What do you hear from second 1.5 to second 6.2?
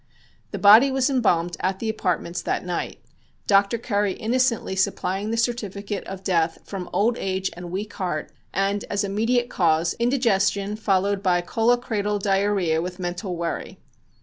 at the apartments that night, Dr. Curry innocently supplying the certificate